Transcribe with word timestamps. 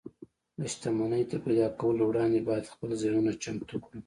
د 0.59 0.61
شتمنۍ 0.73 1.23
تر 1.31 1.37
پيدا 1.45 1.67
کولو 1.79 2.03
وړاندې 2.07 2.45
بايد 2.47 2.71
خپل 2.73 2.89
ذهنونه 3.01 3.31
چمتو 3.43 3.75
کړو. 3.85 3.99